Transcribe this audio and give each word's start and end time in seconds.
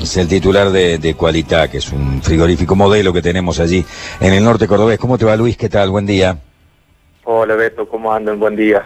Es 0.00 0.16
el 0.16 0.28
titular 0.28 0.70
de, 0.70 0.98
de 0.98 1.14
Qualità, 1.14 1.68
que 1.68 1.78
es 1.78 1.92
un 1.92 2.22
frigorífico 2.22 2.74
modelo 2.74 3.12
que 3.12 3.20
tenemos 3.20 3.60
allí 3.60 3.84
en 4.20 4.32
el 4.32 4.42
norte 4.42 4.66
cordobés. 4.66 4.98
¿Cómo 4.98 5.18
te 5.18 5.26
va 5.26 5.36
Luis? 5.36 5.56
¿Qué 5.58 5.68
tal? 5.68 5.90
Buen 5.90 6.06
día. 6.06 6.38
Hola 7.24 7.54
Beto, 7.54 7.86
¿cómo 7.86 8.12
andan? 8.12 8.40
Buen 8.40 8.56
día. 8.56 8.82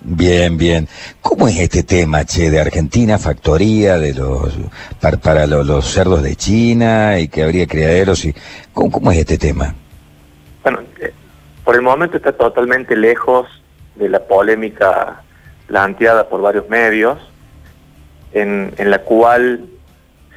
Bien, 0.00 0.56
bien. 0.56 0.88
¿Cómo 1.20 1.46
es 1.48 1.58
este 1.58 1.82
tema, 1.82 2.24
che, 2.24 2.50
de 2.50 2.60
Argentina, 2.60 3.18
factoría 3.18 3.98
de 3.98 4.14
los 4.14 4.54
para, 5.00 5.16
para 5.18 5.46
lo- 5.46 5.62
los, 5.64 5.84
cerdos 5.86 6.22
de 6.22 6.36
China 6.36 7.18
y 7.18 7.28
que 7.28 7.42
habría 7.42 7.66
criaderos 7.66 8.24
y 8.24 8.34
¿cómo, 8.72 8.90
cómo 8.90 9.12
es 9.12 9.18
este 9.18 9.36
tema? 9.36 9.74
Bueno, 10.62 10.80
eh, 11.00 11.12
por 11.64 11.74
el 11.74 11.82
momento 11.82 12.16
está 12.16 12.32
totalmente 12.32 12.96
lejos 12.96 13.46
de 13.96 14.08
la 14.08 14.20
polémica 14.20 15.22
planteada 15.66 16.28
por 16.28 16.40
varios 16.40 16.68
medios, 16.68 17.18
en, 18.32 18.72
en 18.78 18.90
la 18.90 18.98
cual 19.00 19.66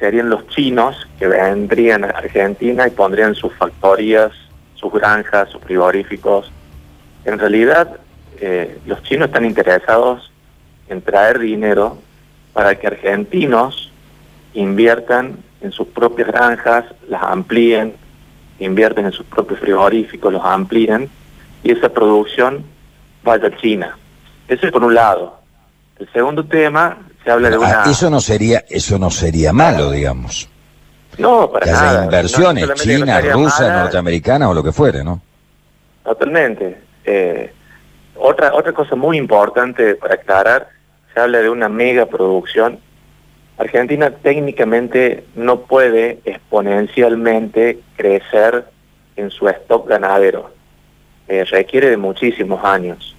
serían 0.00 0.30
los 0.30 0.48
chinos 0.48 1.06
que 1.18 1.28
vendrían 1.28 2.04
a 2.04 2.08
Argentina 2.08 2.88
y 2.88 2.90
pondrían 2.90 3.34
sus 3.34 3.54
factorías, 3.54 4.32
sus 4.74 4.92
granjas, 4.92 5.50
sus 5.50 5.60
frigoríficos. 5.62 6.50
En 7.26 7.38
realidad, 7.38 8.00
eh, 8.40 8.78
los 8.86 9.02
chinos 9.02 9.28
están 9.28 9.44
interesados 9.44 10.32
en 10.88 11.02
traer 11.02 11.38
dinero 11.38 11.98
para 12.54 12.74
que 12.76 12.86
argentinos 12.86 13.92
inviertan 14.54 15.36
en 15.60 15.70
sus 15.70 15.86
propias 15.88 16.28
granjas, 16.28 16.86
las 17.08 17.22
amplíen, 17.22 17.94
invierten 18.58 19.04
en 19.04 19.12
sus 19.12 19.26
propios 19.26 19.60
frigoríficos, 19.60 20.32
los 20.32 20.44
amplíen 20.44 21.10
y 21.62 21.72
esa 21.72 21.90
producción 21.90 22.64
vaya 23.22 23.48
a 23.48 23.56
China. 23.58 23.98
Eso 24.48 24.66
es 24.66 24.72
por 24.72 24.82
un 24.82 24.94
lado. 24.94 25.38
El 25.98 26.10
segundo 26.12 26.44
tema 26.44 26.96
se 27.24 27.30
habla 27.30 27.50
de 27.50 27.58
una... 27.58 27.82
Ah, 27.82 27.90
eso 27.90 28.10
no 28.10 28.20
sería 28.20 28.64
eso 28.68 28.98
no 28.98 29.10
sería 29.10 29.52
malo, 29.52 29.90
digamos. 29.90 30.48
No, 31.18 31.50
para 31.50 31.66
Que 31.66 31.72
nada. 31.72 31.90
haya 31.90 31.98
No 31.98 32.04
inversiones 32.04 32.68
no 32.68 32.74
chinas, 32.74 33.08
estaría 33.08 33.32
rusas, 33.32 33.60
mala, 33.60 33.80
norteamericanas 33.82 34.48
o 34.48 34.54
lo 34.54 34.62
que 34.62 34.72
fuere, 34.72 35.04
¿no? 35.04 35.20
Totalmente. 36.04 36.78
Eh, 37.04 37.52
otra, 38.16 38.54
otra 38.54 38.72
cosa 38.72 38.94
muy 38.96 39.18
importante 39.18 39.94
para 39.96 40.14
aclarar, 40.14 40.68
se 41.12 41.20
habla 41.20 41.38
de 41.38 41.50
una 41.50 41.68
mega 41.68 42.06
producción. 42.06 42.78
Argentina 43.58 44.10
técnicamente 44.10 45.24
no 45.34 45.60
puede 45.60 46.20
exponencialmente 46.24 47.80
crecer 47.96 48.64
en 49.16 49.30
su 49.30 49.48
stock 49.48 49.86
ganadero. 49.88 50.50
Eh, 51.28 51.44
requiere 51.44 51.90
de 51.90 51.96
muchísimos 51.96 52.64
años. 52.64 53.14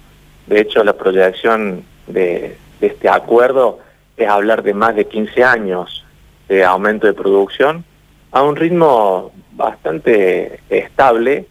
De 0.46 0.60
hecho, 0.60 0.82
la 0.82 0.94
proyección 0.94 1.84
de, 2.08 2.56
de 2.80 2.86
este 2.86 3.08
acuerdo 3.08 3.78
es 4.16 4.28
hablar 4.28 4.62
de 4.62 4.74
más 4.74 4.94
de 4.94 5.06
15 5.06 5.44
años 5.44 6.04
de 6.48 6.64
aumento 6.64 7.06
de 7.06 7.14
producción 7.14 7.84
a 8.30 8.42
un 8.42 8.56
ritmo 8.56 9.32
bastante 9.52 10.60
estable 10.70 11.46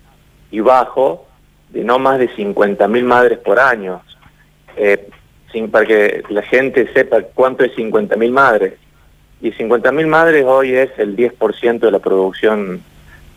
y 0.52 0.60
bajo 0.60 1.28
de 1.70 1.84
no 1.84 2.00
más 2.00 2.20
de 2.20 2.30
50.000 2.30 3.04
madres 3.04 3.38
por 3.40 3.60
año. 3.60 4.02
Eh, 4.76 5.10
sin, 5.52 5.70
para 5.70 5.86
que 5.86 6.24
la 6.30 6.42
gente 6.44 6.92
sepa 6.94 7.22
cuánto 7.22 7.64
es 7.64 7.76
50.000 7.76 8.32
madres. 8.32 8.74
Y 9.42 9.52
50.000 9.52 10.08
madres 10.08 10.46
hoy 10.46 10.74
es 10.76 10.92
el 10.98 11.16
10% 11.16 11.80
de 11.80 11.92
la 11.92 12.00
producción 12.00 12.82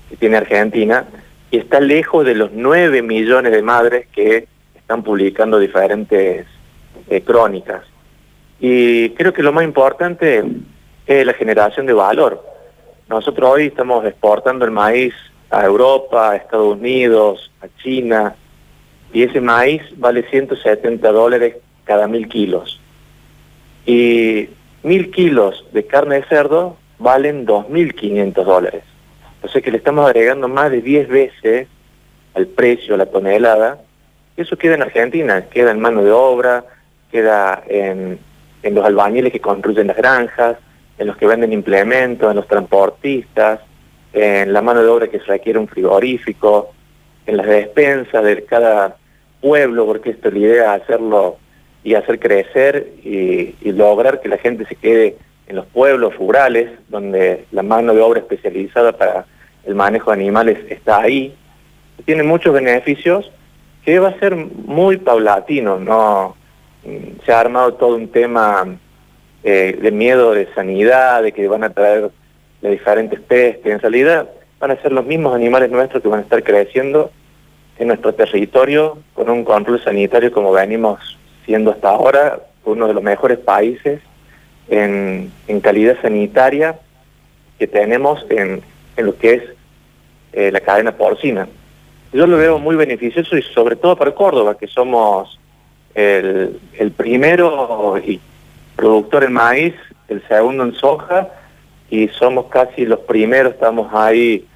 que 0.09 0.17
tiene 0.17 0.37
Argentina 0.37 1.07
y 1.51 1.59
está 1.59 1.81
lejos 1.81 2.25
de 2.27 2.35
los 2.35 2.53
9 2.53 3.03
millones 3.03 3.53
de 3.53 3.63
madres 3.63 4.07
que 4.13 4.47
están 4.75 5.03
publicando 5.03 5.59
diferentes 5.59 6.47
eh, 7.09 7.21
crónicas. 7.23 7.83
Y 8.61 9.11
creo 9.11 9.33
que 9.33 9.43
lo 9.43 9.53
más 9.53 9.65
importante 9.65 10.45
es 11.07 11.27
la 11.27 11.35
generación 11.35 11.87
de 11.87 11.93
valor. 11.93 12.45
Nosotros 13.09 13.51
hoy 13.51 13.67
estamos 13.67 14.05
exportando 14.05 14.65
el 14.65 14.71
maíz 14.71 15.15
a 15.51 15.65
Europa, 15.65 16.31
a 16.31 16.37
Estados 16.37 16.77
Unidos, 16.79 17.51
a 17.61 17.67
China, 17.83 18.35
y 19.13 19.23
ese 19.23 19.41
maíz 19.41 19.83
vale 19.97 20.25
170 20.29 21.13
dólares 21.13 21.57
cada 21.85 22.09
mil 22.09 22.29
kilos. 22.29 22.81
Y 23.87 24.49
mil 24.83 25.11
kilos 25.11 25.65
de 25.73 25.87
carne 25.87 26.17
de 26.17 26.25
cerdo 26.25 26.77
valen 26.99 27.47
2.500 27.47 28.33
dólares. 28.45 28.83
O 29.43 29.49
sea 29.49 29.61
que 29.61 29.71
le 29.71 29.77
estamos 29.77 30.07
agregando 30.07 30.49
más 30.49 30.71
de 30.71 30.81
10 30.81 31.09
veces 31.09 31.69
al 32.35 32.47
precio, 32.47 32.95
a 32.95 32.99
la 32.99 33.07
tonelada. 33.07 33.79
Eso 34.37 34.57
queda 34.57 34.75
en 34.75 34.83
Argentina, 34.83 35.47
queda 35.49 35.71
en 35.71 35.81
mano 35.81 36.03
de 36.03 36.11
obra, 36.11 36.65
queda 37.13 37.63
en, 37.69 38.19
en 38.65 38.75
los 38.75 38.85
albañiles 38.85 39.33
que 39.33 39.41
construyen 39.41 39.87
las 39.87 39.97
granjas, 39.97 40.57
en 40.99 41.07
los 41.07 41.17
que 41.17 41.27
venden 41.27 41.53
implementos, 41.53 42.29
en 42.31 42.37
los 42.37 42.49
transportistas, 42.49 43.61
en 44.13 44.53
la 44.53 44.63
mano 44.63 44.83
de 44.83 44.89
obra 44.89 45.09
que 45.09 45.19
se 45.19 45.27
requiere 45.27 45.59
un 45.59 45.69
frigorífico, 45.69 46.73
en 47.27 47.37
las 47.37 47.47
despensas 47.47 48.25
de 48.25 48.45
cada 48.45 48.97
pueblo, 49.41 49.87
porque 49.87 50.11
esto 50.11 50.29
es 50.29 50.35
la 50.35 50.41
idea, 50.41 50.73
hacerlo 50.75 51.37
y 51.83 51.95
hacer 51.95 52.19
crecer 52.19 52.89
y, 53.05 53.55
y 53.61 53.73
lograr 53.73 54.21
que 54.21 54.29
la 54.29 54.39
gente 54.39 54.65
se 54.67 54.77
quede 54.77 55.17
en 55.47 55.57
los 55.57 55.67
pueblos 55.67 56.17
rurales, 56.17 56.71
donde 56.89 57.45
la 57.53 57.63
mano 57.63 57.93
de 57.93 58.01
obra 58.01 58.21
especializada 58.21 58.93
para 58.97 59.27
el 59.65 59.75
manejo 59.75 60.11
de 60.11 60.17
animales 60.17 60.59
está 60.71 61.03
ahí. 61.03 61.35
Tiene 62.07 62.23
muchos 62.23 62.55
beneficios 62.55 63.31
que 63.85 63.99
va 63.99 64.09
a 64.09 64.19
ser 64.19 64.35
muy 64.35 64.97
paulatino, 64.97 65.79
¿no? 65.79 66.37
Se 67.25 67.33
ha 67.33 67.41
armado 67.41 67.75
todo 67.75 67.97
un 67.97 68.09
tema 68.09 68.77
eh, 69.43 69.79
de 69.81 69.91
miedo 69.91 70.33
de 70.33 70.53
sanidad, 70.55 71.23
de 71.23 71.33
que 71.33 71.49
van 71.49 71.65
a 71.65 71.71
traer 71.71 72.11
de 72.61 72.71
diferentes 72.71 73.21
pestes. 73.21 73.73
En 73.73 73.81
realidad 73.81 74.29
van 74.59 74.71
a 74.71 74.83
ser 74.83 74.93
los 74.93 75.05
mismos 75.05 75.35
animales 75.35 75.71
nuestros 75.71 76.03
que 76.03 76.09
van 76.09 76.21
a 76.21 76.23
estar 76.23 76.43
creciendo 76.43 77.11
en 77.79 77.89
nuestro 77.89 78.15
territorio 78.15 78.99
con 79.15 79.29
un 79.31 79.45
control 79.45 79.83
sanitario 79.83 80.33
como 80.33 80.53
venimos 80.53 81.19
siendo 81.45 81.71
hasta 81.71 81.91
ahora, 81.91 82.41
uno 82.65 82.87
de 82.87 82.95
los 82.95 83.03
mejores 83.03 83.39
países 83.39 84.01
en, 84.69 85.31
en 85.47 85.61
calidad 85.61 86.01
sanitaria 86.01 86.77
que 87.59 87.67
tenemos 87.67 88.25
en, 88.31 88.63
en 88.97 89.07
lo 89.07 89.17
que 89.19 89.35
es 89.35 89.43
eh, 90.33 90.51
la 90.51 90.61
cadena 90.61 90.93
porcina. 90.93 91.49
Yo 92.13 92.27
lo 92.27 92.37
veo 92.37 92.59
muy 92.59 92.77
beneficioso 92.77 93.37
y 93.37 93.43
sobre 93.43 93.77
todo 93.77 93.97
para 93.97 94.13
Córdoba, 94.13 94.57
que 94.57 94.67
somos 94.67 95.39
el, 95.95 96.61
el 96.79 96.93
primero 96.93 97.99
y 97.99 98.21
productor 98.77 99.25
en 99.25 99.33
maíz, 99.33 99.75
el 100.09 100.27
segundo 100.29 100.65
en 100.65 100.75
soja, 100.75 101.29
y 101.91 102.09
somos 102.09 102.47
casi 102.47 102.85
los 102.85 103.01
primeros, 103.01 103.55
estamos 103.55 103.93
ahí 103.93 104.47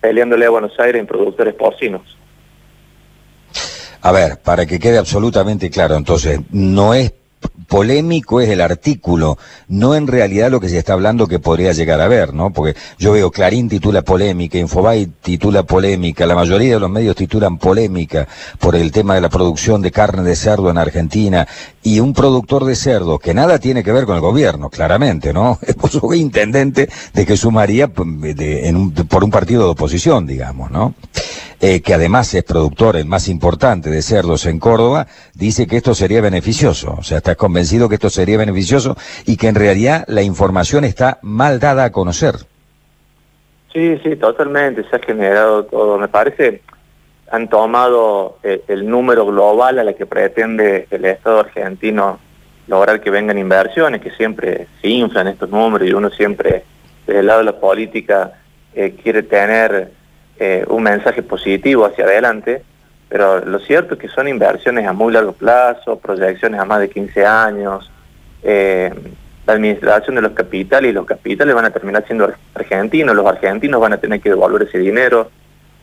peleándole 0.00 0.46
a 0.46 0.50
Buenos 0.50 0.78
Aires 0.78 1.00
en 1.00 1.06
productores 1.06 1.54
porcinos. 1.54 2.02
A 4.02 4.10
ver, 4.10 4.40
para 4.42 4.66
que 4.66 4.80
quede 4.80 4.98
absolutamente 4.98 5.70
claro, 5.70 5.96
entonces, 5.96 6.40
no 6.50 6.92
es 6.92 7.12
polémico 7.68 8.40
es 8.40 8.50
el 8.50 8.60
artículo, 8.60 9.38
no 9.68 9.94
en 9.94 10.06
realidad 10.06 10.50
lo 10.50 10.60
que 10.60 10.68
se 10.68 10.76
está 10.78 10.92
hablando 10.92 11.26
que 11.26 11.38
podría 11.38 11.72
llegar 11.72 12.00
a 12.00 12.08
ver, 12.08 12.34
¿no? 12.34 12.52
Porque 12.52 12.74
yo 12.98 13.12
veo 13.12 13.30
Clarín 13.30 13.68
titula 13.68 14.02
polémica, 14.02 14.58
Infobay 14.58 15.06
titula 15.22 15.62
polémica, 15.62 16.26
la 16.26 16.34
mayoría 16.34 16.74
de 16.74 16.80
los 16.80 16.90
medios 16.90 17.16
titulan 17.16 17.56
polémica 17.58 18.28
por 18.58 18.76
el 18.76 18.92
tema 18.92 19.14
de 19.14 19.22
la 19.22 19.30
producción 19.30 19.80
de 19.80 19.90
carne 19.90 20.22
de 20.22 20.36
cerdo 20.36 20.68
en 20.70 20.76
Argentina 20.78 21.46
y 21.82 22.00
un 22.00 22.12
productor 22.12 22.64
de 22.64 22.76
cerdo 22.76 23.18
que 23.18 23.32
nada 23.32 23.58
tiene 23.58 23.82
que 23.82 23.92
ver 23.92 24.04
con 24.04 24.16
el 24.16 24.20
gobierno, 24.20 24.68
claramente, 24.68 25.32
¿no? 25.32 25.58
Es 25.66 25.76
su 25.90 26.12
intendente 26.14 26.88
de 27.14 27.26
que 27.26 27.36
sumaría 27.36 27.90
un- 27.96 28.92
por 29.08 29.24
un 29.24 29.30
partido 29.30 29.64
de 29.64 29.70
oposición, 29.70 30.26
digamos, 30.26 30.70
¿no? 30.70 30.94
Eh, 31.64 31.80
que 31.80 31.94
además 31.94 32.34
es 32.34 32.42
productor 32.42 32.96
el 32.96 33.06
más 33.06 33.28
importante 33.28 33.88
de 33.88 34.02
cerdos 34.02 34.46
en 34.46 34.58
Córdoba, 34.58 35.06
dice 35.32 35.68
que 35.68 35.76
esto 35.76 35.94
sería 35.94 36.20
beneficioso. 36.20 36.96
O 36.98 37.04
sea, 37.04 37.18
estás 37.18 37.36
convencido 37.36 37.88
que 37.88 37.94
esto 37.94 38.10
sería 38.10 38.36
beneficioso 38.36 38.96
y 39.26 39.36
que 39.36 39.46
en 39.46 39.54
realidad 39.54 40.04
la 40.08 40.22
información 40.22 40.82
está 40.82 41.20
mal 41.22 41.60
dada 41.60 41.84
a 41.84 41.92
conocer. 41.92 42.34
Sí, 43.72 43.96
sí, 44.02 44.16
totalmente, 44.16 44.82
se 44.90 44.96
ha 44.96 44.98
generado 44.98 45.64
todo. 45.66 45.98
Me 45.98 46.08
parece, 46.08 46.62
han 47.30 47.48
tomado 47.48 48.38
eh, 48.42 48.64
el 48.66 48.88
número 48.88 49.24
global 49.24 49.78
a 49.78 49.84
la 49.84 49.92
que 49.92 50.04
pretende 50.04 50.88
el 50.90 51.04
Estado 51.04 51.38
argentino 51.38 52.18
lograr 52.66 53.00
que 53.00 53.10
vengan 53.10 53.38
inversiones, 53.38 54.00
que 54.00 54.10
siempre 54.10 54.66
se 54.80 54.88
inflan 54.88 55.28
estos 55.28 55.48
números 55.48 55.88
y 55.88 55.92
uno 55.92 56.10
siempre, 56.10 56.64
desde 57.06 57.20
el 57.20 57.26
lado 57.26 57.38
de 57.38 57.44
la 57.44 57.60
política, 57.60 58.32
eh, 58.74 58.96
quiere 59.00 59.22
tener 59.22 60.01
eh, 60.38 60.64
un 60.68 60.82
mensaje 60.82 61.22
positivo 61.22 61.84
hacia 61.84 62.04
adelante, 62.04 62.62
pero 63.08 63.44
lo 63.44 63.58
cierto 63.58 63.94
es 63.94 64.00
que 64.00 64.08
son 64.08 64.26
inversiones 64.28 64.86
a 64.86 64.92
muy 64.92 65.12
largo 65.12 65.32
plazo, 65.32 65.98
proyecciones 65.98 66.58
a 66.60 66.64
más 66.64 66.80
de 66.80 66.88
15 66.90 67.26
años, 67.26 67.90
eh, 68.42 68.92
la 69.46 69.52
administración 69.54 70.16
de 70.16 70.22
los 70.22 70.32
capitales 70.32 70.90
y 70.90 70.94
los 70.94 71.04
capitales 71.04 71.54
van 71.54 71.64
a 71.66 71.70
terminar 71.70 72.04
siendo 72.06 72.24
ar- 72.24 72.36
argentinos, 72.54 73.14
los 73.14 73.26
argentinos 73.26 73.80
van 73.80 73.92
a 73.92 73.98
tener 73.98 74.20
que 74.20 74.30
devolver 74.30 74.62
ese 74.62 74.78
dinero 74.78 75.30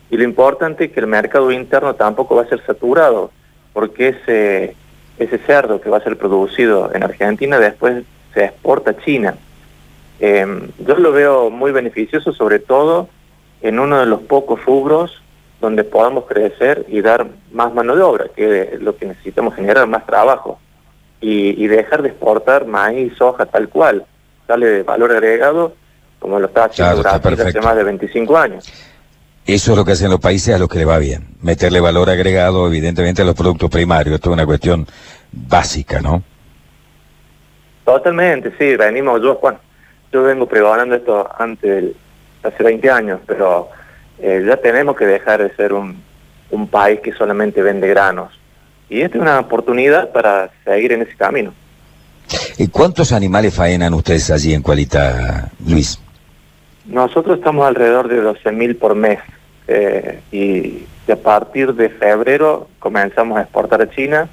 y 0.09 0.17
lo 0.17 0.23
importante 0.23 0.85
es 0.85 0.91
que 0.91 0.99
el 1.01 1.07
mercado 1.07 1.51
interno 1.51 1.93
tampoco 1.95 2.35
va 2.35 2.43
a 2.43 2.47
ser 2.47 2.65
saturado 2.65 3.31
porque 3.73 4.07
ese, 4.09 4.75
ese 5.19 5.37
cerdo 5.39 5.79
que 5.81 5.89
va 5.89 5.97
a 5.97 6.01
ser 6.03 6.17
producido 6.17 6.89
en 6.93 7.03
Argentina 7.03 7.59
después 7.59 8.03
se 8.33 8.45
exporta 8.45 8.91
a 8.91 8.97
China. 8.97 9.35
Eh, 10.19 10.45
yo 10.79 10.95
lo 10.95 11.11
veo 11.11 11.49
muy 11.49 11.71
beneficioso, 11.71 12.33
sobre 12.33 12.59
todo 12.59 13.07
en 13.61 13.79
uno 13.79 13.99
de 13.99 14.05
los 14.05 14.21
pocos 14.21 14.63
rubros 14.65 15.21
donde 15.61 15.83
podamos 15.83 16.25
crecer 16.25 16.85
y 16.87 17.01
dar 17.01 17.27
más 17.51 17.73
mano 17.73 17.95
de 17.95 18.01
obra, 18.01 18.25
que 18.35 18.73
es 18.73 18.81
lo 18.81 18.95
que 18.95 19.05
necesitamos 19.05 19.55
generar 19.55 19.87
más 19.87 20.05
trabajo 20.05 20.59
y, 21.21 21.67
dejar 21.67 22.01
de 22.01 22.09
exportar 22.09 22.65
maíz, 22.65 23.13
soja, 23.17 23.45
tal 23.45 23.67
cual, 23.67 24.05
darle 24.47 24.67
de 24.67 24.83
valor 24.83 25.11
agregado 25.11 25.73
como 26.17 26.39
lo 26.39 26.47
está 26.47 26.65
haciendo 26.65 27.01
Brasil 27.01 27.41
hace 27.41 27.61
más 27.61 27.75
de 27.75 27.83
25 27.83 28.37
años. 28.37 28.71
Eso 29.45 29.71
es 29.71 29.77
lo 29.77 29.83
que 29.83 29.93
hacen 29.93 30.09
los 30.09 30.19
países 30.19 30.55
a 30.55 30.59
los 30.59 30.69
que 30.69 30.77
le 30.77 30.85
va 30.85 30.97
bien, 30.97 31.27
meterle 31.41 31.79
valor 31.79 32.09
agregado 32.09 32.67
evidentemente 32.67 33.21
a 33.21 33.25
los 33.25 33.35
productos 33.35 33.69
primarios, 33.69 34.15
esto 34.15 34.29
es 34.29 34.33
una 34.33 34.45
cuestión 34.45 34.87
básica, 35.31 36.01
¿no? 36.01 36.23
Totalmente, 37.83 38.53
sí, 38.57 38.75
venimos, 38.75 39.21
yo, 39.21 39.35
Juan, 39.35 39.57
yo 40.13 40.23
vengo 40.23 40.45
pregonando 40.45 40.95
esto 40.95 41.27
antes 41.37 41.69
del, 41.69 41.95
hace 42.43 42.63
20 42.63 42.89
años, 42.89 43.19
pero 43.25 43.69
eh, 44.19 44.43
ya 44.47 44.57
tenemos 44.57 44.95
que 44.95 45.05
dejar 45.05 45.41
de 45.41 45.55
ser 45.55 45.73
un, 45.73 46.01
un 46.51 46.67
país 46.67 46.99
que 47.01 47.13
solamente 47.13 47.61
vende 47.61 47.87
granos. 47.87 48.37
Y 48.89 49.01
esta 49.01 49.17
es 49.17 49.21
una 49.21 49.39
oportunidad 49.39 50.11
para 50.11 50.49
seguir 50.65 50.93
en 50.93 51.03
ese 51.03 51.15
camino. 51.15 51.53
¿Y 52.57 52.67
cuántos 52.67 53.11
animales 53.11 53.53
faenan 53.53 53.93
ustedes 53.93 54.29
allí 54.31 54.53
en 54.53 54.61
Cualita, 54.61 55.49
Luis? 55.67 55.99
Nosotros 56.85 57.37
estamos 57.37 57.67
alrededor 57.67 58.07
de 58.07 58.21
12.000 58.21 58.77
por 58.77 58.95
mes 58.95 59.19
eh, 59.67 60.19
y, 60.31 60.85
a 61.11 61.15
partir 61.15 61.73
de 61.73 61.89
febrero 61.89 62.67
comenzamos 62.77 63.39
a 63.39 63.41
exportar 63.41 63.81
a 63.81 63.89
China. 63.89 64.29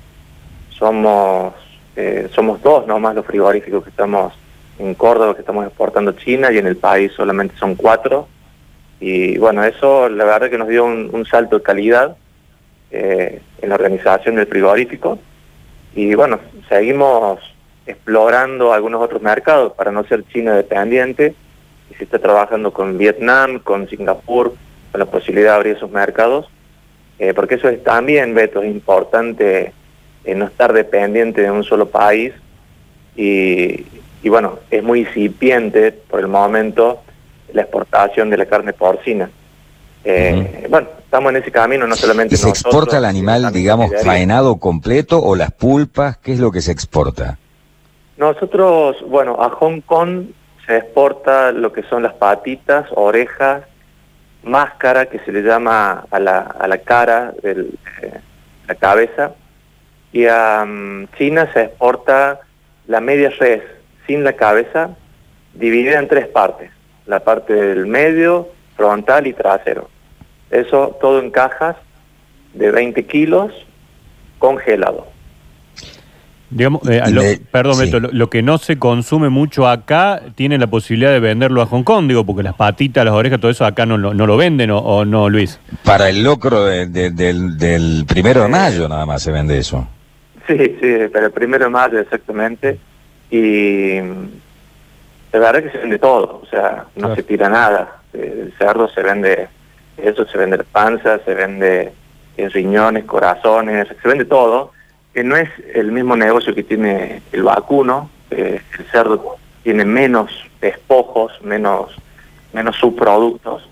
Somos 0.70 1.54
eh, 1.96 2.28
somos 2.34 2.60
dos 2.60 2.86
nomás 2.86 3.14
los 3.14 3.24
frigoríficos 3.24 3.82
que 3.82 3.88
estamos 3.88 4.34
en 4.78 4.94
Córdoba 4.94 5.34
que 5.34 5.40
estamos 5.40 5.66
exportando 5.66 6.10
a 6.10 6.16
China 6.16 6.52
y 6.52 6.58
en 6.58 6.66
el 6.66 6.76
país 6.76 7.12
solamente 7.12 7.56
son 7.56 7.74
cuatro. 7.74 8.28
Y 9.00 9.38
bueno, 9.38 9.64
eso 9.64 10.08
la 10.08 10.24
verdad 10.24 10.50
que 10.50 10.58
nos 10.58 10.68
dio 10.68 10.84
un, 10.84 11.26
salto 11.26 11.58
de 11.58 11.62
calidad 11.62 12.16
eh, 12.90 13.40
en 13.60 13.68
la 13.68 13.74
organización 13.74 14.36
del 14.36 14.46
frigorífico. 14.46 15.18
Y 15.94 16.14
bueno, 16.14 16.40
seguimos 16.68 17.40
explorando 17.86 18.72
algunos 18.72 19.02
otros 19.02 19.22
mercados 19.22 19.72
para 19.74 19.92
no 19.92 20.04
ser 20.04 20.24
China 20.28 20.54
dependiente. 20.54 21.34
Y 21.90 21.94
se 21.94 22.04
está 22.04 22.18
trabajando 22.18 22.72
con 22.72 22.98
Vietnam, 22.98 23.60
con 23.60 23.88
Singapur, 23.88 24.54
con 24.92 24.98
la 24.98 25.06
posibilidad 25.06 25.52
de 25.52 25.56
abrir 25.56 25.76
esos 25.76 25.90
mercados. 25.90 26.48
Eh, 27.18 27.32
porque 27.32 27.54
eso 27.54 27.68
es 27.68 27.82
también, 27.82 28.34
Beto, 28.34 28.62
es 28.62 28.70
importante 28.70 29.72
eh, 30.24 30.34
no 30.34 30.46
estar 30.46 30.72
dependiente 30.72 31.42
de 31.42 31.50
un 31.50 31.64
solo 31.64 31.88
país. 31.88 32.32
Y, 33.16 33.84
y 34.26 34.28
bueno, 34.28 34.58
es 34.72 34.82
muy 34.82 35.02
incipiente 35.02 35.92
por 35.92 36.18
el 36.18 36.26
momento 36.26 36.98
la 37.52 37.62
exportación 37.62 38.28
de 38.28 38.36
la 38.36 38.46
carne 38.46 38.72
porcina. 38.72 39.30
Eh, 40.02 40.66
bueno, 40.68 40.88
estamos 40.98 41.30
en 41.30 41.36
ese 41.36 41.52
camino, 41.52 41.86
no 41.86 41.94
solamente 41.94 42.34
¿Y 42.34 42.36
se 42.36 42.48
exporta 42.48 42.98
el 42.98 43.04
animal, 43.04 43.48
digamos, 43.52 43.92
faenado 44.02 44.56
completo 44.56 45.22
o 45.22 45.36
las 45.36 45.52
pulpas? 45.52 46.16
¿Qué 46.16 46.32
es 46.32 46.40
lo 46.40 46.50
que 46.50 46.60
se 46.60 46.72
exporta? 46.72 47.38
Nosotros, 48.16 48.96
bueno, 49.08 49.36
a 49.40 49.48
Hong 49.50 49.80
Kong 49.82 50.24
se 50.66 50.78
exporta 50.78 51.52
lo 51.52 51.72
que 51.72 51.84
son 51.84 52.02
las 52.02 52.14
patitas, 52.14 52.86
orejas, 52.96 53.62
máscara 54.42 55.06
que 55.06 55.20
se 55.20 55.30
le 55.30 55.42
llama 55.42 56.04
a 56.10 56.18
la, 56.18 56.38
a 56.40 56.66
la 56.66 56.78
cara 56.78 57.32
de 57.44 57.68
la 58.66 58.74
cabeza, 58.74 59.34
y 60.12 60.26
a 60.26 60.66
China 61.16 61.48
se 61.52 61.62
exporta 61.62 62.40
la 62.88 63.00
media 63.00 63.30
res 63.38 63.75
sin 64.06 64.24
la 64.24 64.34
cabeza, 64.34 64.90
dividida 65.54 65.98
en 65.98 66.08
tres 66.08 66.28
partes, 66.28 66.70
la 67.06 67.20
parte 67.20 67.52
del 67.52 67.86
medio, 67.86 68.48
frontal 68.76 69.26
y 69.26 69.32
trasero. 69.32 69.88
Eso 70.50 70.96
todo 71.00 71.20
en 71.20 71.30
cajas 71.30 71.76
de 72.54 72.70
20 72.70 73.04
kilos 73.06 73.52
congelado. 74.38 75.06
Digamos, 76.48 76.88
eh, 76.88 77.40
perdón, 77.50 78.08
lo, 78.12 78.30
que 78.30 78.40
no 78.40 78.58
se 78.58 78.78
consume 78.78 79.30
mucho 79.30 79.66
acá 79.66 80.22
tiene 80.36 80.58
la 80.58 80.68
posibilidad 80.68 81.10
de 81.10 81.18
venderlo 81.18 81.60
a 81.60 81.66
Hong 81.66 81.82
Kong, 81.82 82.06
digo, 82.06 82.24
porque 82.24 82.44
las 82.44 82.54
patitas, 82.54 83.04
las 83.04 83.14
orejas, 83.14 83.40
todo 83.40 83.50
eso 83.50 83.64
acá 83.64 83.84
no, 83.84 83.98
no, 83.98 84.26
lo 84.26 84.36
venden 84.36 84.70
o, 84.70 85.04
no, 85.04 85.28
Luis. 85.28 85.58
Para 85.84 86.08
el 86.08 86.22
locro 86.22 86.64
del, 86.64 86.92
del 87.16 88.04
primero 88.06 88.42
de 88.42 88.48
mayo 88.48 88.88
nada 88.88 89.04
más 89.04 89.22
se 89.22 89.32
vende 89.32 89.58
eso. 89.58 89.88
Sí, 90.46 90.56
sí, 90.80 91.08
para 91.12 91.26
el 91.26 91.32
primero 91.32 91.64
de 91.64 91.70
mayo 91.70 91.98
exactamente 91.98 92.78
y 93.30 94.00
la 95.32 95.38
verdad 95.52 95.62
que 95.62 95.70
se 95.70 95.78
vende 95.78 95.98
todo, 95.98 96.40
o 96.42 96.46
sea, 96.46 96.86
no 96.96 97.14
se 97.14 97.22
tira 97.22 97.48
nada. 97.48 98.00
El 98.12 98.54
cerdo 98.58 98.88
se 98.88 99.02
vende, 99.02 99.48
eso 99.96 100.26
se 100.26 100.38
vende 100.38 100.58
panza, 100.64 101.18
se 101.24 101.34
vende 101.34 101.92
en 102.36 102.50
riñones, 102.50 103.04
corazones, 103.04 103.88
se 103.88 104.08
vende 104.08 104.24
todo, 104.24 104.72
que 105.12 105.22
no 105.24 105.36
es 105.36 105.48
el 105.74 105.92
mismo 105.92 106.16
negocio 106.16 106.54
que 106.54 106.62
tiene 106.62 107.22
el 107.32 107.42
vacuno, 107.42 108.10
el 108.30 108.60
cerdo 108.90 109.36
tiene 109.62 109.84
menos 109.84 110.30
despojos, 110.60 111.32
menos, 111.42 111.94
menos 112.52 112.76
subproductos, 112.76 113.68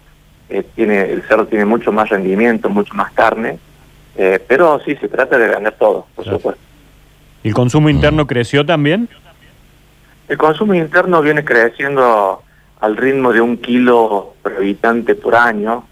eh, 0.48 0.64
tiene, 0.74 1.02
el 1.10 1.22
cerdo 1.22 1.46
tiene 1.46 1.64
mucho 1.64 1.92
más 1.92 2.08
rendimiento, 2.08 2.68
mucho 2.68 2.94
más 2.94 3.12
carne, 3.12 3.58
eh, 4.16 4.38
pero 4.46 4.80
sí, 4.84 4.96
se 4.96 5.08
trata 5.08 5.38
de 5.38 5.48
vender 5.48 5.74
todo, 5.78 6.06
por 6.14 6.24
supuesto. 6.24 6.60
¿El 7.42 7.54
consumo 7.54 7.88
interno 7.88 8.26
creció 8.26 8.64
también? 8.64 9.08
El 10.28 10.38
consumo 10.38 10.74
interno 10.74 11.20
viene 11.20 11.44
creciendo 11.44 12.42
al 12.80 12.96
ritmo 12.96 13.32
de 13.32 13.40
un 13.40 13.58
kilo 13.58 14.34
por 14.42 14.54
habitante 14.54 15.14
por 15.14 15.34
año. 15.34 15.86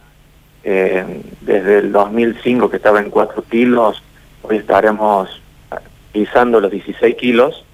Eh, 0.64 1.22
desde 1.40 1.78
el 1.78 1.92
2005 1.92 2.70
que 2.70 2.76
estaba 2.76 3.00
en 3.00 3.10
4 3.10 3.42
kilos, 3.50 4.02
hoy 4.42 4.58
estaremos 4.58 5.40
pisando 6.12 6.60
los 6.60 6.70
16 6.70 7.16
kilos. 7.16 7.64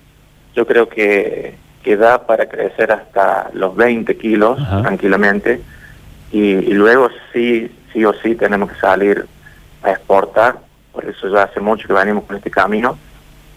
Yo 0.55 0.67
creo 0.67 0.89
que, 0.89 1.57
que 1.83 1.97
da 1.97 2.27
para 2.27 2.49
crecer 2.49 2.91
hasta 2.91 3.51
los 3.53 3.77
20 3.77 4.17
kilos 4.17 4.59
tranquilamente. 4.83 5.61
Y, 6.33 6.73
luego 6.73 7.09
sí, 7.33 7.71
sí 7.93 8.05
o 8.05 8.13
sí 8.15 8.35
tenemos 8.35 8.73
que 8.73 8.81
salir 8.81 9.27
a 9.83 9.93
exportar. 9.93 10.59
Por 10.93 11.05
eso 11.05 11.29
ya 11.29 11.45
hace 11.45 11.61
mucho 11.61 11.87
que 11.87 11.95
venimos 11.95 12.25
con 12.25 12.37
este 12.37 12.51
camino, 12.51 12.99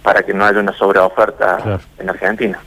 para 0.03 0.23
que 0.23 0.33
no 0.33 0.45
haya 0.45 0.59
una 0.59 0.73
sobreoferta 0.73 1.79
en 1.97 2.09
Argentina. 2.09 2.59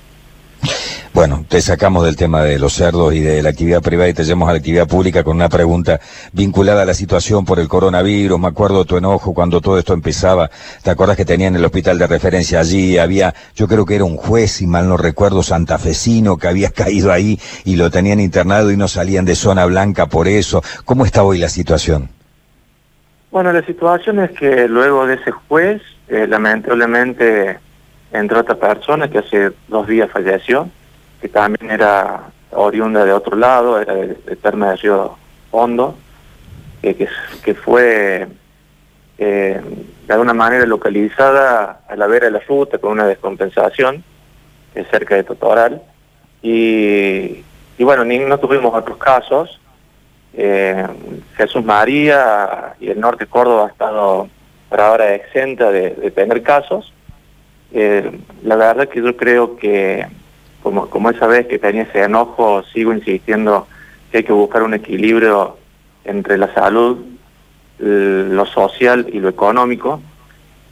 Bueno, 1.15 1.47
te 1.49 1.61
sacamos 1.61 2.05
del 2.05 2.17
tema 2.17 2.43
de 2.43 2.59
los 2.59 2.73
cerdos 2.73 3.15
y 3.15 3.21
de 3.21 3.41
la 3.41 3.51
actividad 3.51 3.81
privada 3.81 4.09
y 4.09 4.15
te 4.15 4.25
llevamos 4.25 4.49
a 4.49 4.53
la 4.53 4.59
actividad 4.59 4.89
pública 4.89 5.23
con 5.23 5.37
una 5.37 5.49
pregunta 5.49 6.01
vinculada 6.33 6.83
a 6.83 6.85
la 6.85 6.93
situación 6.93 7.45
por 7.45 7.61
el 7.61 7.69
coronavirus. 7.69 8.41
Me 8.41 8.49
acuerdo 8.49 8.81
de 8.81 8.85
tu 8.87 8.97
enojo 8.97 9.33
cuando 9.33 9.61
todo 9.61 9.79
esto 9.79 9.93
empezaba. 9.95 10.51
¿Te 10.83 10.91
acuerdas 10.91 11.17
que 11.17 11.25
tenían 11.25 11.55
el 11.55 11.65
hospital 11.65 12.01
de 12.01 12.09
referencia 12.09 12.59
allí? 12.59 12.99
Había, 12.99 13.33
yo 13.55 13.69
creo 13.69 13.87
que 13.87 13.95
era 13.95 14.03
un 14.03 14.17
juez, 14.17 14.51
si 14.51 14.67
mal 14.67 14.89
no 14.89 14.97
recuerdo, 14.97 15.45
santafesino, 15.45 16.37
que 16.37 16.49
había 16.49 16.71
caído 16.73 17.13
ahí 17.13 17.39
y 17.65 17.77
lo 17.77 17.93
tenían 17.93 18.19
internado 18.19 18.73
y 18.73 18.77
no 18.77 18.89
salían 18.89 19.25
de 19.25 19.37
zona 19.37 19.67
blanca 19.67 20.07
por 20.07 20.27
eso. 20.27 20.65
¿Cómo 20.85 21.05
está 21.05 21.23
hoy 21.23 21.39
la 21.39 21.49
situación? 21.49 22.09
Bueno, 23.31 23.53
la 23.53 23.65
situación 23.65 24.19
es 24.19 24.33
que 24.33 24.67
luego 24.67 25.07
de 25.07 25.15
ese 25.15 25.31
juez, 25.31 25.81
eh, 26.09 26.27
lamentablemente 26.27 27.61
entró 28.13 28.41
otra 28.41 28.57
persona 28.57 29.09
que 29.09 29.19
hace 29.19 29.53
dos 29.69 29.87
días 29.87 30.11
falleció 30.11 30.69
que 31.21 31.29
también 31.29 31.71
era 31.71 32.31
oriunda 32.51 33.05
de 33.05 33.13
otro 33.13 33.37
llado, 33.37 33.81
era 33.81 33.95
de, 33.95 34.15
de 34.15 34.37
Terma 34.37 34.71
de 34.71 34.77
Río 34.77 35.17
Hondo, 35.51 35.97
que, 36.83 37.09
que 37.43 37.55
fue 37.55 38.29
eh, 39.17 39.61
de 40.07 40.13
alguna 40.13 40.35
manera 40.35 40.67
localizada 40.67 41.81
a 41.89 41.97
la 41.97 42.07
vera 42.07 42.27
de 42.27 42.33
la 42.33 42.41
ruta 42.41 42.79
con 42.79 42.93
una 42.93 43.07
descompensación 43.07 44.05
cerca 44.91 45.15
de 45.15 45.25
Totoral. 45.25 45.83
Y, 46.43 47.43
y 47.79 47.85
bueno, 47.85 48.05
ni, 48.05 48.19
no 48.19 48.39
tuvimos 48.39 48.75
otros 48.75 48.99
casos. 48.99 49.61
Eh, 50.35 50.85
Jesús 51.37 51.65
María 51.65 52.75
y 52.81 52.89
el 52.89 53.01
norte 53.01 53.25
de 53.25 53.31
Córdoba 53.31 53.67
ha 53.67 53.71
estado 53.71 54.29
por 54.69 54.81
ahora 54.81 55.15
exenta 55.15 55.71
de, 55.71 55.91
tener 56.11 56.43
casos. 56.43 56.93
Eh, 57.73 58.19
la 58.43 58.57
verdad 58.57 58.89
que 58.89 59.01
yo 59.01 59.17
creo 59.17 59.57
que 59.57 60.07
como, 60.65 60.89
como 60.89 61.11
esa 61.11 61.27
vez 61.27 61.47
que 61.47 61.59
tenía 61.59 61.83
ese 61.83 62.05
enojo, 62.05 62.63
sigo 62.73 62.95
insistiendo 62.95 63.69
que 64.11 64.19
hay 64.19 64.25
que 64.25 64.33
buscar 64.33 64.63
un 64.63 64.73
equilibrio 64.73 65.59
entre 66.07 66.39
la 66.39 66.53
salud, 66.55 67.05
lo 67.79 68.47
social 68.47 69.07
y 69.13 69.21
lo 69.21 69.29
económico, 69.29 70.01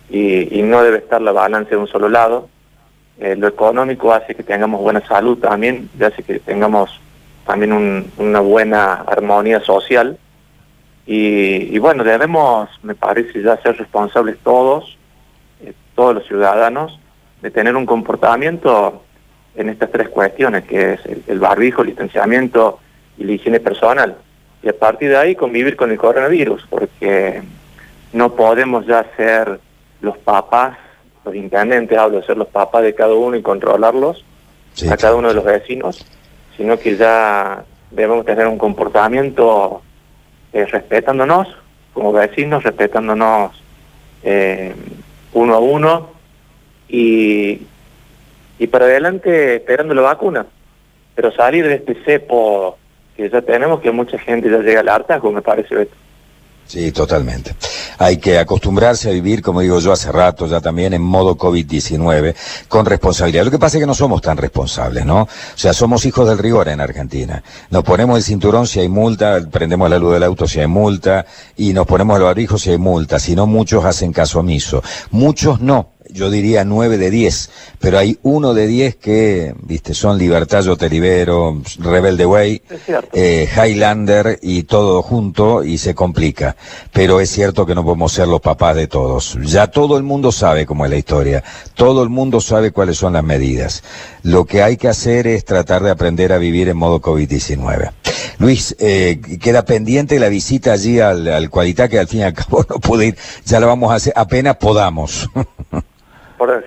y, 0.08 0.62
no 0.62 0.82
debe 0.82 0.98
estar 0.98 1.20
la 1.20 1.32
balanza 1.32 1.70
de 1.70 1.76
un 1.76 1.88
solo 1.88 2.08
lado. 2.08 2.48
Eh, 3.18 3.36
lo 3.36 3.46
económico 3.48 4.14
hace 4.14 4.34
que 4.34 4.42
tengamos 4.42 4.80
buena 4.80 5.06
salud 5.06 5.36
también, 5.38 5.90
y 5.98 6.02
hace 6.02 6.22
que 6.22 6.38
tengamos 6.38 6.98
también 7.46 8.10
una 8.16 8.40
buena 8.40 8.94
armonía 8.94 9.60
social. 9.60 10.16
Y, 11.04 11.78
bueno, 11.78 12.02
debemos, 12.02 12.70
me 12.82 12.94
parece, 12.94 13.42
ya 13.42 13.60
ser 13.60 13.76
responsables 13.76 14.38
todos, 14.42 14.96
eh, 15.60 15.74
todos 15.94 16.14
los 16.14 16.26
ciudadanos, 16.26 16.98
de 17.42 17.50
tener 17.50 17.76
un 17.76 17.84
comportamiento 17.84 19.02
en 19.54 19.68
estas 19.68 19.90
tres 19.90 20.08
cuestiones, 20.08 20.64
que 20.64 20.94
es 20.94 21.00
el, 21.26 21.38
barbijo, 21.38 21.82
el 21.82 21.88
distanciamiento 21.88 22.78
y 23.18 23.24
la 23.24 23.32
higiene 23.32 23.60
personal. 23.60 24.16
Y 24.62 24.68
a 24.68 24.78
partir 24.78 25.10
de 25.10 25.16
ahí 25.16 25.34
convivir 25.34 25.76
con 25.76 25.90
el 25.90 25.98
coronavirus, 25.98 26.66
porque 26.70 27.42
no 28.12 28.34
podemos 28.34 28.86
ya 28.86 29.04
ser 29.16 29.60
los 30.00 30.16
papás, 30.18 30.78
los 31.24 31.34
intendentes, 31.34 31.98
hablo 31.98 32.20
de 32.20 32.26
ser 32.26 32.36
los 32.36 32.48
papás 32.48 32.82
de 32.82 32.94
cada 32.94 33.14
uno 33.14 33.36
y 33.36 33.42
controlarlos, 33.42 34.24
a 34.90 34.96
cada 34.96 35.14
uno 35.16 35.28
de 35.28 35.34
los 35.34 35.44
vecinos, 35.44 36.04
sino 36.56 36.78
que 36.78 36.96
ya 36.96 37.64
debemos 37.90 38.24
tener 38.24 38.46
un 38.46 38.58
comportamiento 38.58 39.82
eh, 40.52 40.64
respetándonos 40.64 41.48
como 41.92 42.12
vecinos, 42.12 42.62
respetándonos 42.62 43.52
eh, 44.22 44.74
uno 45.34 45.54
a 45.54 45.58
uno 45.58 46.10
y, 46.88 47.60
y 48.58 48.66
para 48.66 48.86
adelante 48.86 49.56
esperando 49.56 49.94
la 49.94 50.02
vacuna. 50.02 50.46
Pero 51.14 51.32
salir 51.32 51.66
de 51.66 51.74
este 51.74 51.94
cepo 52.04 52.78
que 53.16 53.28
ya 53.28 53.42
tenemos, 53.42 53.80
que 53.80 53.90
mucha 53.90 54.18
gente 54.18 54.50
ya 54.50 54.58
llega 54.58 54.80
al 54.80 54.88
hartazgo, 54.88 55.30
me 55.30 55.42
parece, 55.42 55.74
Beto. 55.74 55.94
Sí, 56.66 56.90
totalmente. 56.92 57.54
Hay 57.98 58.16
que 58.16 58.38
acostumbrarse 58.38 59.10
a 59.10 59.12
vivir, 59.12 59.42
como 59.42 59.60
digo 59.60 59.78
yo 59.78 59.92
hace 59.92 60.10
rato, 60.10 60.46
ya 60.46 60.60
también 60.60 60.94
en 60.94 61.02
modo 61.02 61.36
COVID-19, 61.36 62.34
con 62.68 62.86
responsabilidad. 62.86 63.44
Lo 63.44 63.50
que 63.50 63.58
pasa 63.58 63.76
es 63.76 63.82
que 63.82 63.86
no 63.86 63.94
somos 63.94 64.22
tan 64.22 64.36
responsables, 64.36 65.04
¿no? 65.04 65.22
O 65.22 65.28
sea, 65.56 65.72
somos 65.72 66.06
hijos 66.06 66.28
del 66.28 66.38
rigor 66.38 66.68
en 66.68 66.80
Argentina. 66.80 67.42
Nos 67.70 67.84
ponemos 67.84 68.16
el 68.16 68.22
cinturón 68.22 68.66
si 68.66 68.80
hay 68.80 68.88
multa, 68.88 69.38
prendemos 69.50 69.90
la 69.90 69.98
luz 69.98 70.14
del 70.14 70.22
auto 70.22 70.46
si 70.46 70.60
hay 70.60 70.66
multa, 70.66 71.26
y 71.56 71.74
nos 71.74 71.86
ponemos 71.86 72.16
el 72.16 72.22
barbijo 72.22 72.56
si 72.56 72.70
hay 72.70 72.78
multa. 72.78 73.18
Si 73.18 73.36
no, 73.36 73.46
muchos 73.46 73.84
hacen 73.84 74.12
caso 74.12 74.40
omiso. 74.40 74.82
Muchos 75.10 75.60
no 75.60 75.91
yo 76.10 76.30
diría 76.30 76.64
nueve 76.64 76.98
de 76.98 77.10
diez, 77.10 77.50
pero 77.78 77.98
hay 77.98 78.18
uno 78.22 78.54
de 78.54 78.66
diez 78.66 78.96
que, 78.96 79.54
viste, 79.62 79.94
son 79.94 80.18
Libertayo 80.18 80.76
Teribero, 80.76 81.60
Rebelde 81.78 82.26
Way, 82.26 82.62
eh, 83.12 83.48
Highlander 83.54 84.38
y 84.42 84.64
todo 84.64 85.02
junto 85.02 85.64
y 85.64 85.78
se 85.78 85.94
complica. 85.94 86.56
Pero 86.92 87.20
es 87.20 87.30
cierto 87.30 87.66
que 87.66 87.74
no 87.74 87.84
podemos 87.84 88.12
ser 88.12 88.28
los 88.28 88.40
papás 88.40 88.76
de 88.76 88.86
todos. 88.86 89.38
Ya 89.42 89.66
todo 89.68 89.96
el 89.96 90.02
mundo 90.02 90.32
sabe 90.32 90.66
cómo 90.66 90.84
es 90.84 90.90
la 90.90 90.96
historia, 90.96 91.42
todo 91.74 92.02
el 92.02 92.08
mundo 92.08 92.40
sabe 92.40 92.70
cuáles 92.70 92.98
son 92.98 93.14
las 93.14 93.24
medidas. 93.24 93.82
Lo 94.22 94.44
que 94.44 94.62
hay 94.62 94.76
que 94.76 94.88
hacer 94.88 95.26
es 95.26 95.44
tratar 95.44 95.82
de 95.82 95.90
aprender 95.90 96.32
a 96.32 96.38
vivir 96.38 96.68
en 96.68 96.76
modo 96.76 97.00
COVID-19. 97.00 97.92
Luis, 98.38 98.74
eh, 98.78 99.20
queda 99.40 99.64
pendiente 99.64 100.18
la 100.18 100.28
visita 100.28 100.72
allí 100.72 101.00
al, 101.00 101.28
al 101.28 101.50
Cualitá, 101.50 101.88
que 101.88 101.98
al 101.98 102.08
fin 102.08 102.20
y 102.20 102.24
al 102.24 102.34
cabo 102.34 102.64
no 102.68 102.78
pude 102.78 103.08
ir, 103.08 103.16
ya 103.44 103.60
la 103.60 103.66
vamos 103.66 103.92
a 103.92 103.96
hacer 103.96 104.12
apenas 104.16 104.56
podamos. 104.56 105.28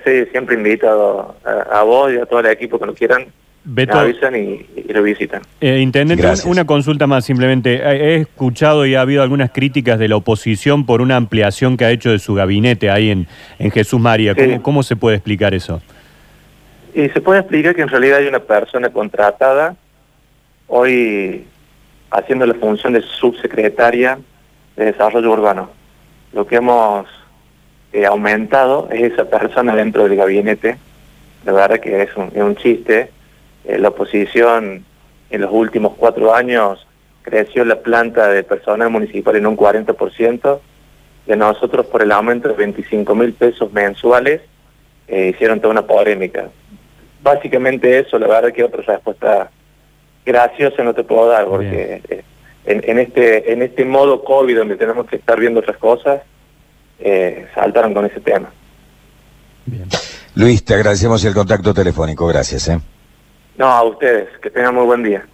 sí, 0.04 0.24
siempre 0.30 0.56
invito 0.56 1.34
a, 1.44 1.82
vos 1.82 2.12
y 2.12 2.18
a 2.18 2.26
todo 2.26 2.40
el 2.40 2.46
equipo 2.46 2.78
que 2.78 2.86
nos 2.86 2.94
quieran. 2.94 3.26
Beto, 3.68 3.98
avisan 3.98 4.36
y, 4.36 4.64
lo 4.92 5.02
visitan. 5.02 5.42
Eh, 5.60 5.80
intendente, 5.80 6.24
una 6.44 6.64
consulta 6.64 7.08
más 7.08 7.24
simplemente. 7.24 7.82
He 7.82 8.14
escuchado 8.16 8.86
y 8.86 8.94
ha 8.94 9.00
habido 9.00 9.22
algunas 9.22 9.50
críticas 9.50 9.98
de 9.98 10.06
la 10.06 10.16
oposición 10.16 10.86
por 10.86 11.00
una 11.00 11.16
ampliación 11.16 11.76
que 11.76 11.84
ha 11.84 11.90
hecho 11.90 12.10
de 12.10 12.20
su 12.20 12.34
gabinete 12.34 12.90
ahí 12.90 13.10
en, 13.10 13.26
en 13.58 13.70
Jesús 13.72 14.00
María. 14.00 14.36
¿Cómo, 14.62 14.84
se 14.84 14.94
puede 14.94 15.16
explicar 15.16 15.52
eso? 15.52 15.82
Y 16.94 17.08
se 17.08 17.20
puede 17.20 17.40
explicar 17.40 17.74
que 17.74 17.82
en 17.82 17.88
realidad 17.88 18.18
hay 18.18 18.28
una 18.28 18.38
persona 18.38 18.90
contratada 18.90 19.74
hoy 20.68 21.44
haciendo 22.10 22.46
la 22.46 22.54
función 22.54 22.92
de 22.92 23.02
subsecretaria 23.02 24.18
de 24.76 24.84
Desarrollo 24.86 25.32
Urbano. 25.32 25.70
Lo 26.32 26.46
que 26.46 26.56
hemos 26.56 27.06
aumentado 28.04 28.88
es 28.90 29.12
esa 29.12 29.24
persona 29.24 29.74
dentro 29.74 30.04
del 30.04 30.16
gabinete. 30.16 30.76
La 31.44 31.52
verdad 31.52 31.80
que 31.80 32.02
es 32.02 32.16
un, 32.16 32.30
es 32.34 32.42
un 32.42 32.56
chiste. 32.56 33.10
Eh, 33.64 33.78
la 33.78 33.88
oposición 33.88 34.84
en 35.30 35.40
los 35.40 35.50
últimos 35.52 35.94
cuatro 35.96 36.34
años 36.34 36.86
creció 37.22 37.64
la 37.64 37.80
planta 37.80 38.28
de 38.28 38.44
personal 38.44 38.90
municipal 38.90 39.34
en 39.34 39.46
un 39.46 39.56
40%, 39.56 40.60
y 41.26 41.32
nosotros 41.34 41.86
por 41.86 42.02
el 42.02 42.12
aumento 42.12 42.48
de 42.48 42.54
25 42.54 43.14
mil 43.16 43.32
pesos 43.32 43.72
mensuales 43.72 44.42
eh, 45.08 45.32
hicieron 45.34 45.60
toda 45.60 45.72
una 45.72 45.86
polémica. 45.86 46.48
Básicamente 47.22 47.98
eso, 47.98 48.18
la 48.18 48.28
verdad 48.28 48.52
que 48.52 48.62
otra 48.62 48.82
respuesta 48.82 49.50
graciosa 50.24 50.84
no 50.84 50.94
te 50.94 51.02
puedo 51.02 51.28
dar, 51.28 51.46
porque 51.46 52.00
eh, 52.08 52.22
en, 52.64 52.82
en, 52.88 52.98
este, 53.00 53.52
en 53.52 53.62
este 53.62 53.84
modo 53.84 54.22
COVID 54.22 54.58
donde 54.58 54.76
tenemos 54.76 55.06
que 55.06 55.16
estar 55.16 55.38
viendo 55.38 55.60
otras 55.60 55.78
cosas, 55.78 56.22
eh, 56.98 57.46
saltaron 57.54 57.94
con 57.94 58.06
ese 58.06 58.20
tema. 58.20 58.50
Luis, 60.34 60.64
te 60.64 60.74
agradecemos 60.74 61.24
el 61.24 61.34
contacto 61.34 61.74
telefónico, 61.74 62.26
gracias. 62.26 62.68
¿eh? 62.68 62.78
No, 63.56 63.66
a 63.66 63.82
ustedes, 63.82 64.28
que 64.40 64.50
tengan 64.50 64.74
muy 64.74 64.84
buen 64.84 65.02
día. 65.02 65.26